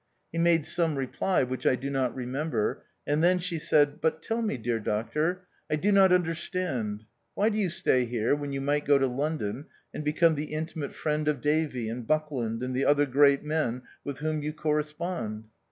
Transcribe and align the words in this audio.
He 0.31 0.39
made 0.39 0.65
some 0.65 0.95
reply, 0.95 1.43
which 1.43 1.67
I 1.67 1.75
do 1.75 1.91
not 1.91 2.15
remember, 2.15 2.85
and 3.05 3.21
then 3.21 3.37
she 3.37 3.59
said, 3.59 4.01
"But 4.01 4.23
tell 4.23 4.41
me, 4.41 4.57
dear 4.57 4.79
doctor, 4.79 5.43
I 5.69 5.75
do 5.75 5.91
not 5.91 6.11
understand; 6.11 7.03
why 7.35 7.49
do 7.49 7.59
you 7.59 7.69
stay 7.69 8.05
here, 8.05 8.35
when 8.35 8.51
you 8.51 8.61
might 8.61 8.83
go 8.85 8.97
to 8.97 9.05
London 9.05 9.65
and 9.93 10.03
become 10.03 10.33
the 10.33 10.53
intimate 10.53 10.95
friend 10.95 11.27
of 11.27 11.39
Davy, 11.39 11.87
and 11.87 12.07
Buckland, 12.07 12.63
and 12.63 12.75
the 12.75 12.83
other 12.85 13.05
great 13.05 13.43
men 13.43 13.83
with 14.03 14.17
whom 14.21 14.41
you 14.41 14.53
corre 14.53 14.81
spond 14.81 15.43